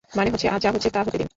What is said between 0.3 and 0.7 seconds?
হচ্ছে, আজ যা